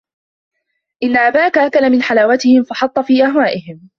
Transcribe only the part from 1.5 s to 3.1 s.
أَكَلَ مِنْ حَلَاوَتِهِمْ، فَحَطَّ